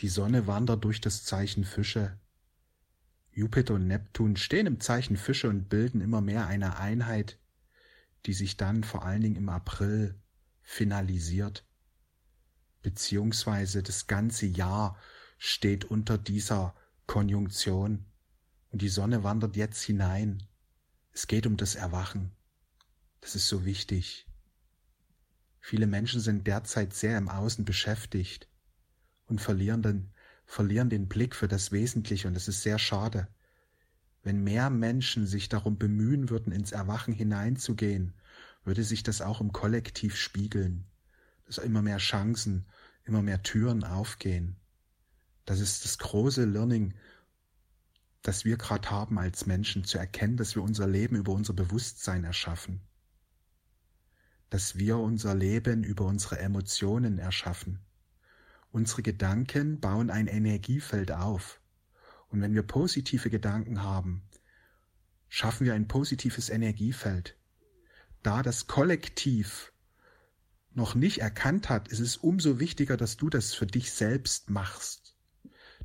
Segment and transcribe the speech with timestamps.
[0.00, 2.18] Die Sonne wandert durch das Zeichen Fische.
[3.32, 7.38] Jupiter und Neptun stehen im Zeichen Fische und bilden immer mehr eine Einheit,
[8.26, 10.20] die sich dann vor allen Dingen im April
[10.62, 11.64] finalisiert,
[12.82, 14.98] beziehungsweise das ganze Jahr
[15.38, 16.74] steht unter dieser
[17.06, 18.04] Konjunktion
[18.70, 20.42] und die Sonne wandert jetzt hinein.
[21.12, 22.32] Es geht um das Erwachen.
[23.22, 24.26] Das ist so wichtig.
[25.58, 28.48] Viele Menschen sind derzeit sehr im Außen beschäftigt
[29.26, 30.10] und verlieren den,
[30.46, 33.28] verlieren den Blick für das Wesentliche und das ist sehr schade.
[34.22, 38.14] Wenn mehr Menschen sich darum bemühen würden, ins Erwachen hineinzugehen,
[38.64, 40.84] würde sich das auch im Kollektiv spiegeln,
[41.44, 42.66] dass immer mehr Chancen,
[43.04, 44.56] immer mehr Türen aufgehen.
[45.44, 46.94] Das ist das große Learning,
[48.22, 52.24] das wir gerade haben als Menschen, zu erkennen, dass wir unser Leben über unser Bewusstsein
[52.24, 52.80] erschaffen,
[54.50, 57.78] dass wir unser Leben über unsere Emotionen erschaffen.
[58.76, 61.62] Unsere Gedanken bauen ein Energiefeld auf.
[62.28, 64.28] Und wenn wir positive Gedanken haben,
[65.30, 67.38] schaffen wir ein positives Energiefeld.
[68.22, 69.72] Da das Kollektiv
[70.74, 75.06] noch nicht erkannt hat, ist es umso wichtiger, dass du das für dich selbst machst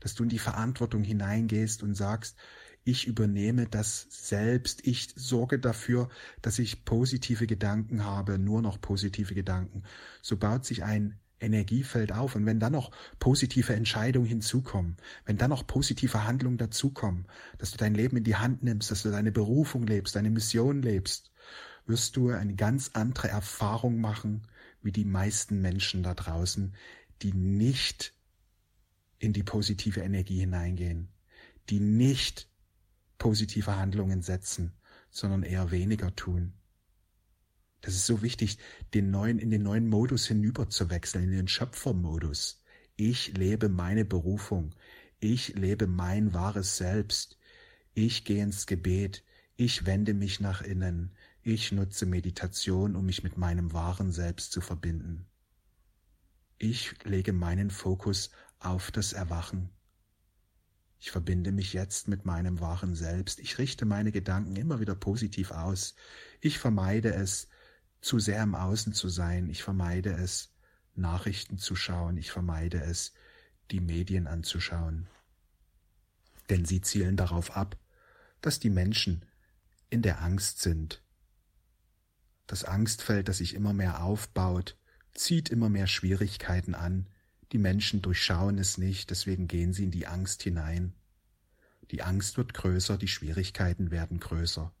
[0.00, 2.36] dass du in die Verantwortung hineingehst und sagst,
[2.82, 6.08] ich übernehme das selbst, ich sorge dafür,
[6.40, 9.82] dass ich positive Gedanken habe, nur noch positive Gedanken.
[10.22, 12.36] So baut sich ein Energiefeld auf.
[12.36, 17.26] Und wenn dann noch positive Entscheidungen hinzukommen, wenn dann noch positive Handlungen dazukommen,
[17.58, 20.82] dass du dein Leben in die Hand nimmst, dass du deine Berufung lebst, deine Mission
[20.82, 21.30] lebst,
[21.86, 24.42] wirst du eine ganz andere Erfahrung machen
[24.82, 26.74] wie die meisten Menschen da draußen,
[27.22, 28.14] die nicht
[29.18, 31.08] in die positive Energie hineingehen,
[31.68, 32.48] die nicht
[33.18, 34.72] positive Handlungen setzen,
[35.10, 36.54] sondern eher weniger tun.
[37.80, 38.58] Das ist so wichtig,
[38.94, 42.62] den neuen, in den neuen Modus hinüber zu wechseln, in den Schöpfermodus.
[42.96, 44.74] Ich lebe meine Berufung.
[45.18, 47.38] Ich lebe mein wahres Selbst.
[47.94, 49.24] Ich gehe ins Gebet.
[49.56, 51.12] Ich wende mich nach innen.
[51.42, 55.26] Ich nutze Meditation, um mich mit meinem wahren Selbst zu verbinden.
[56.58, 59.70] Ich lege meinen Fokus auf das Erwachen.
[60.98, 63.40] Ich verbinde mich jetzt mit meinem wahren Selbst.
[63.40, 65.94] Ich richte meine Gedanken immer wieder positiv aus.
[66.42, 67.48] Ich vermeide es,
[68.00, 69.48] zu sehr im Außen zu sein.
[69.48, 70.52] Ich vermeide es,
[70.94, 72.16] Nachrichten zu schauen.
[72.16, 73.12] Ich vermeide es,
[73.70, 75.08] die Medien anzuschauen.
[76.48, 77.76] Denn sie zielen darauf ab,
[78.40, 79.24] dass die Menschen
[79.90, 81.02] in der Angst sind.
[82.46, 84.76] Das Angstfeld, das sich immer mehr aufbaut,
[85.14, 87.06] zieht immer mehr Schwierigkeiten an,
[87.52, 90.94] die Menschen durchschauen es nicht, deswegen gehen sie in die Angst hinein.
[91.90, 94.72] Die Angst wird größer, die Schwierigkeiten werden größer.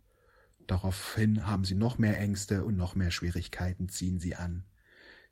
[0.70, 4.62] Daraufhin haben sie noch mehr Ängste und noch mehr Schwierigkeiten ziehen sie an.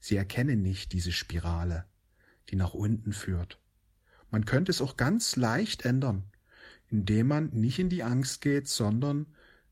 [0.01, 1.85] Sie erkennen nicht diese Spirale,
[2.49, 3.61] die nach unten führt.
[4.33, 6.25] Man könnte es auch ganz leicht ändern,
[6.89, 9.27] indem man nicht in die Angst geht, sondern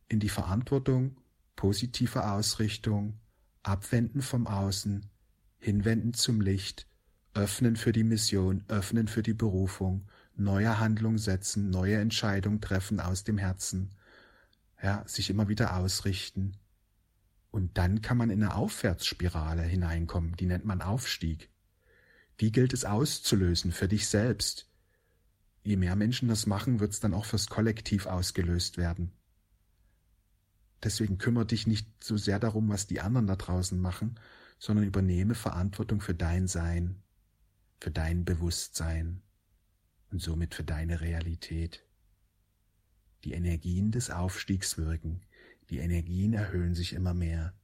[0.06, 1.16] in die Verantwortung,
[1.56, 3.18] positive Ausrichtung,
[3.64, 5.10] abwenden vom Außen,
[5.58, 6.86] hinwenden zum Licht,
[7.34, 10.06] öffnen für die Mission, öffnen für die Berufung,
[10.36, 13.95] neue Handlung setzen, neue Entscheidung treffen aus dem Herzen,
[14.82, 16.56] ja, sich immer wieder ausrichten.
[17.50, 21.50] Und dann kann man in eine Aufwärtsspirale hineinkommen, die nennt man Aufstieg.
[22.40, 24.68] Die gilt es auszulösen für dich selbst.
[25.62, 29.12] Je mehr Menschen das machen, wird es dann auch fürs Kollektiv ausgelöst werden.
[30.82, 34.20] Deswegen kümmere dich nicht so sehr darum, was die anderen da draußen machen,
[34.58, 37.02] sondern übernehme Verantwortung für dein Sein
[37.80, 39.22] für dein Bewusstsein
[40.10, 41.85] und somit für deine Realität.
[43.26, 45.20] Die Energien des Aufstiegs wirken,
[45.68, 47.54] die Energien erhöhen sich immer mehr.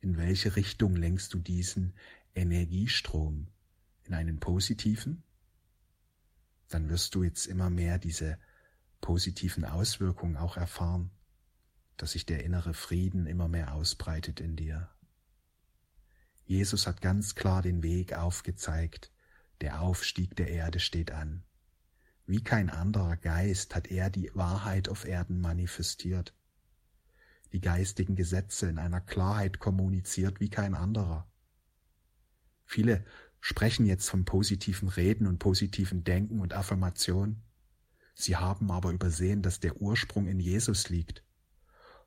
[0.00, 1.94] In welche Richtung lenkst du diesen
[2.34, 3.48] Energiestrom?
[4.04, 5.22] In einen positiven?
[6.68, 8.38] Dann wirst du jetzt immer mehr diese
[9.00, 11.10] positiven Auswirkungen auch erfahren,
[11.96, 14.90] dass sich der innere Frieden immer mehr ausbreitet in dir.
[16.44, 19.10] Jesus hat ganz klar den Weg aufgezeigt,
[19.62, 21.44] der Aufstieg der Erde steht an.
[22.26, 26.34] Wie kein anderer Geist hat er die Wahrheit auf Erden manifestiert,
[27.52, 31.30] die geistigen Gesetze in einer Klarheit kommuniziert wie kein anderer.
[32.64, 33.04] Viele
[33.40, 37.42] sprechen jetzt vom positiven Reden und positiven Denken und Affirmation.
[38.14, 41.22] Sie haben aber übersehen, dass der Ursprung in Jesus liegt.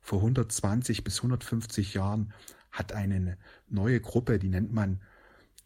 [0.02, 2.34] Vor 120 bis 150 Jahren
[2.70, 3.38] hat eine
[3.68, 5.00] neue Gruppe, die nennt man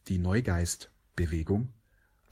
[0.07, 1.73] die Neugeist Bewegung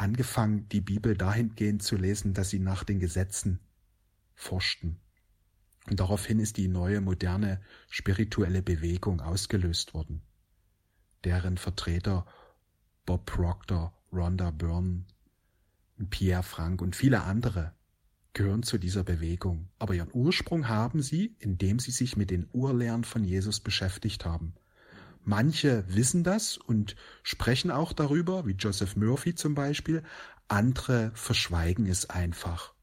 [0.03, 3.61] angefangen, die Bibel dahingehend zu lesen, dass sie nach den Gesetzen
[4.35, 4.99] forschten.
[5.89, 10.23] Und daraufhin ist die neue moderne spirituelle Bewegung ausgelöst worden,
[11.25, 12.27] deren Vertreter
[13.07, 15.05] Bob Proctor, Rhonda Byrne,
[16.11, 17.73] Pierre Frank und viele andere
[18.33, 19.69] gehören zu dieser Bewegung.
[19.79, 24.55] Aber ihren Ursprung haben sie, indem sie sich mit den Urlehren von Jesus beschäftigt haben.
[25.25, 30.03] Manche wissen das und sprechen auch darüber, wie Joseph Murphy zum Beispiel,
[30.49, 32.75] andere verschweigen es einfach.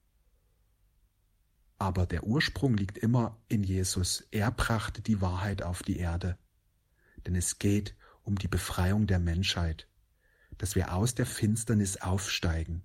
[1.78, 4.28] Aber der Ursprung liegt immer in Jesus.
[4.32, 6.38] Er brachte die Wahrheit auf die Erde.
[7.26, 9.88] Denn es geht um die Befreiung der Menschheit,
[10.58, 12.84] dass wir aus der Finsternis aufsteigen,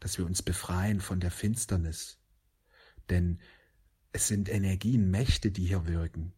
[0.00, 2.18] dass wir uns befreien von der Finsternis.
[3.10, 3.40] Denn
[4.12, 6.34] es sind Energien, Mächte, die hier wirken.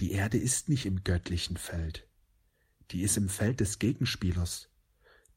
[0.00, 2.08] Die Erde ist nicht im göttlichen Feld.
[2.90, 4.70] Die ist im Feld des Gegenspielers.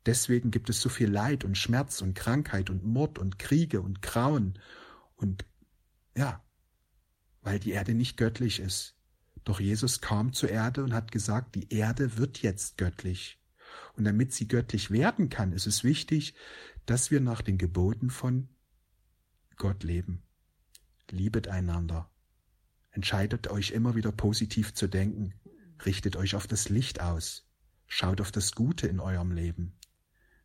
[0.05, 4.01] Deswegen gibt es so viel Leid und Schmerz und Krankheit und Mord und Kriege und
[4.01, 4.59] Grauen
[5.15, 5.45] und
[6.15, 6.43] ja,
[7.41, 8.95] weil die Erde nicht göttlich ist.
[9.43, 13.41] Doch Jesus kam zur Erde und hat gesagt, die Erde wird jetzt göttlich.
[13.95, 16.35] Und damit sie göttlich werden kann, ist es wichtig,
[16.85, 18.47] dass wir nach den Geboten von
[19.57, 20.23] Gott leben.
[21.09, 22.12] Liebet einander.
[22.93, 25.33] Entscheidet euch immer wieder positiv zu denken.
[25.83, 27.49] Richtet euch auf das Licht aus.
[27.87, 29.73] Schaut auf das Gute in eurem Leben.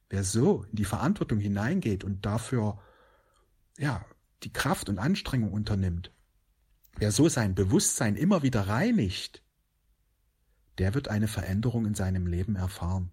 [0.08, 2.80] Wer so in die Verantwortung hineingeht und dafür,
[3.78, 4.04] ja,
[4.42, 6.10] die Kraft und Anstrengung unternimmt,
[6.96, 9.42] wer so sein Bewusstsein immer wieder reinigt,
[10.78, 13.10] der wird eine Veränderung in seinem Leben erfahren.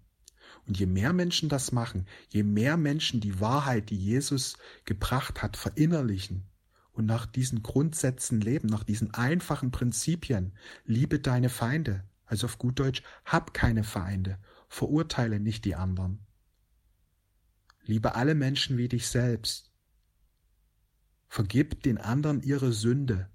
[0.66, 4.56] Und je mehr Menschen das machen, je mehr Menschen die Wahrheit, die Jesus
[4.86, 6.48] gebracht hat, verinnerlichen
[6.96, 10.54] und nach diesen Grundsätzen leben, nach diesen einfachen Prinzipien,
[10.84, 14.38] liebe deine Feinde, also auf gut Deutsch, hab keine Feinde,
[14.68, 16.20] verurteile nicht die anderen.
[17.82, 19.70] Liebe alle Menschen wie dich selbst.
[21.28, 23.28] Vergib den anderen ihre Sünde.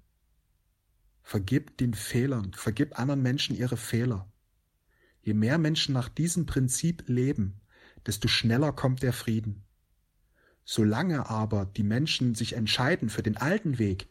[1.22, 4.30] Vergib den Fehlern, vergib anderen Menschen ihre Fehler.
[5.20, 7.60] Je mehr Menschen nach diesem Prinzip leben,
[8.06, 9.64] desto schneller kommt der Frieden.
[10.64, 14.08] Solange aber die Menschen sich entscheiden für den alten Weg,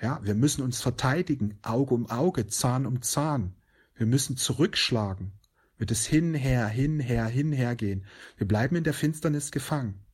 [0.00, 3.54] ja, wir müssen uns verteidigen, Auge um Auge, Zahn um Zahn.
[3.94, 5.32] Wir müssen zurückschlagen.
[5.76, 8.04] Wird es hinher, hinher, hinher gehen.
[8.36, 10.04] Wir bleiben in der Finsternis gefangen.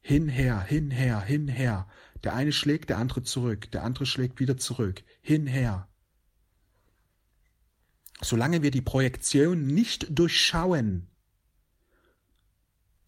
[0.00, 1.88] Hinher, hinher, hinher.
[2.24, 5.02] Der eine schlägt, der andere zurück, der andere schlägt wieder zurück.
[5.20, 5.88] Hinher.
[8.20, 11.08] Solange wir die Projektion nicht durchschauen,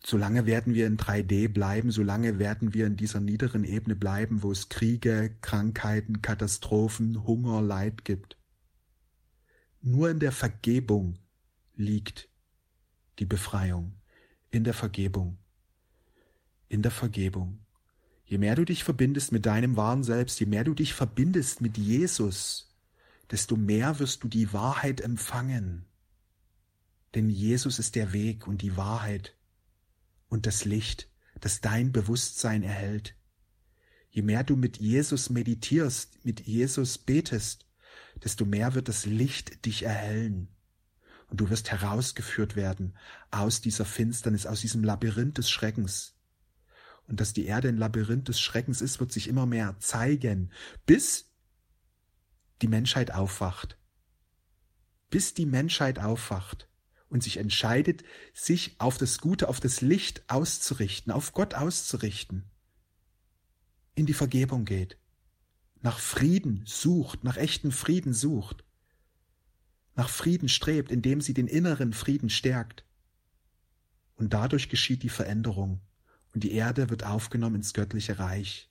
[0.06, 4.52] solange werden wir in 3D bleiben, solange werden wir in dieser niederen Ebene bleiben, wo
[4.52, 8.36] es Kriege, Krankheiten, Katastrophen, Hunger, Leid gibt.
[9.80, 11.18] Nur in der Vergebung
[11.74, 12.28] liegt
[13.18, 13.94] die Befreiung.
[14.50, 15.38] In der Vergebung.
[16.68, 17.60] In der Vergebung.
[18.24, 21.76] Je mehr du dich verbindest mit deinem wahren Selbst, je mehr du dich verbindest mit
[21.76, 22.74] Jesus,
[23.30, 25.84] desto mehr wirst du die Wahrheit empfangen.
[27.14, 29.34] Denn Jesus ist der Weg und die Wahrheit
[30.34, 31.08] und das Licht,
[31.40, 33.14] das dein Bewusstsein erhält.
[34.10, 37.66] Je mehr du mit Jesus meditierst, mit Jesus betest,
[38.16, 40.48] desto mehr wird das Licht dich erhellen.
[41.28, 42.96] Und du wirst herausgeführt werden
[43.30, 46.16] aus dieser Finsternis, aus diesem Labyrinth des Schreckens.
[47.06, 50.50] Und dass die Erde ein Labyrinth des Schreckens ist, wird sich immer mehr zeigen,
[50.84, 51.30] bis
[52.60, 53.78] die Menschheit aufwacht.
[55.10, 56.68] Bis die Menschheit aufwacht
[57.08, 58.02] und sich entscheidet,
[58.32, 62.44] sich auf das Gute, auf das Licht auszurichten, auf Gott auszurichten,
[63.94, 64.98] in die Vergebung geht,
[65.80, 68.64] nach Frieden sucht, nach echten Frieden sucht,
[69.94, 72.84] nach Frieden strebt, indem sie den inneren Frieden stärkt.
[74.16, 75.80] Und dadurch geschieht die Veränderung
[76.32, 78.70] und die Erde wird aufgenommen ins göttliche Reich.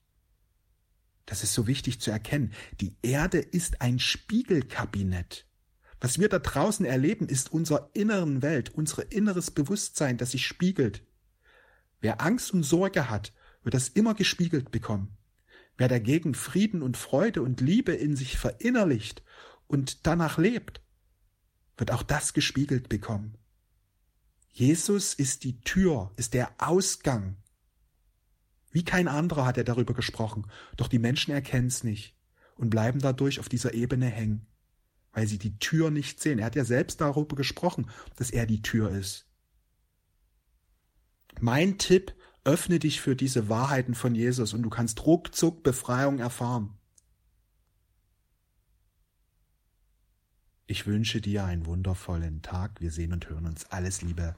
[1.25, 2.53] Das ist so wichtig zu erkennen.
[2.81, 5.45] Die Erde ist ein Spiegelkabinett.
[6.03, 11.01] Was wir da draußen erleben, ist unser inneren Welt, unser inneres Bewusstsein, das sich spiegelt.
[12.01, 13.31] Wer Angst und Sorge hat,
[13.63, 15.15] wird das immer gespiegelt bekommen.
[15.77, 19.23] Wer dagegen Frieden und Freude und Liebe in sich verinnerlicht
[19.67, 20.81] und danach lebt,
[21.77, 23.37] wird auch das gespiegelt bekommen.
[24.49, 27.37] Jesus ist die Tür, ist der Ausgang
[28.73, 32.17] wie kein anderer hat er darüber gesprochen, doch die Menschen erkennen es nicht
[32.55, 34.47] und bleiben dadurch auf dieser Ebene hängen,
[35.13, 36.39] weil sie die Tür nicht sehen.
[36.39, 39.27] Er hat ja selbst darüber gesprochen, dass er die Tür ist.
[41.39, 46.77] Mein Tipp, öffne dich für diese Wahrheiten von Jesus und du kannst ruckzuck Befreiung erfahren.
[50.65, 52.81] Ich wünsche dir einen wundervollen Tag.
[52.81, 53.65] Wir sehen und hören uns.
[53.65, 54.35] Alles Liebe.